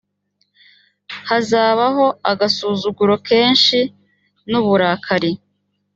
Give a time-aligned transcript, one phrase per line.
[1.29, 3.79] hazabaho agasuzuguro kenshi
[4.49, 5.31] n uburakari